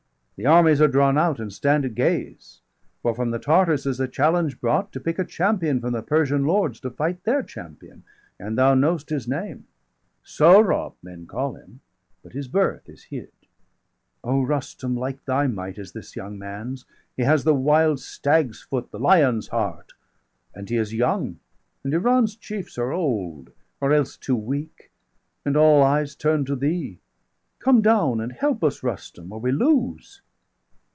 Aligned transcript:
The 0.37 0.47
armies 0.47 0.81
are 0.81 0.87
drawn 0.87 1.19
out, 1.19 1.39
and 1.39 1.53
stand 1.53 1.85
at 1.85 1.93
gaze; 1.93 2.61
210 3.03 3.03
For 3.03 3.13
from 3.13 3.29
the 3.29 3.37
Tartars 3.37 3.85
is 3.85 3.99
a 3.99 4.07
challenge 4.07 4.59
brought 4.59 4.91
To 4.91 4.99
pick 4.99 5.19
a 5.19 5.23
champion 5.23 5.79
from 5.79 5.93
the 5.93 6.01
Persian 6.01 6.47
lords 6.47 6.79
To 6.79 6.89
fight 6.89 7.23
their 7.25 7.43
champion 7.43 8.01
and 8.39 8.57
thou 8.57 8.73
know'st 8.73 9.11
his 9.11 9.27
name 9.27 9.67
Sohrab 10.25 10.93
men 11.03 11.27
call 11.27 11.53
him, 11.53 11.81
but 12.23 12.33
his 12.33 12.47
birth 12.47 12.89
is 12.89 13.03
hid. 13.03 13.29
O 14.23 14.41
Rustum, 14.41 14.97
like 14.97 15.23
thy 15.25 15.45
might 15.45 15.77
is 15.77 15.91
this 15.91 16.15
young 16.15 16.39
man's! 16.39 16.85
215 17.17 17.23
He 17.23 17.23
has 17.27 17.43
the 17.43 17.53
wild 17.53 17.99
stag's 17.99 18.63
foot, 18.63 18.89
the 18.89 18.97
lion's 18.97 19.49
heart; 19.49 19.91
And 20.55 20.67
he 20.71 20.77
is 20.77 20.91
young, 20.91 21.37
and 21.83 21.93
Iran's° 21.93 22.39
chiefs 22.39 22.79
are 22.79 22.91
old, 22.91 23.49
°217 23.49 23.53
Or 23.81 23.93
else 23.93 24.17
too 24.17 24.35
weak; 24.35 24.89
and 25.45 25.55
all 25.55 25.83
eyes 25.83 26.15
turn 26.15 26.45
to 26.45 26.55
thee. 26.55 26.97
Come 27.59 27.83
down 27.83 28.19
and 28.19 28.31
help 28.31 28.63
us, 28.63 28.81
Rustum, 28.81 29.31
or 29.31 29.39
we 29.39 29.51
lose!" 29.51 30.23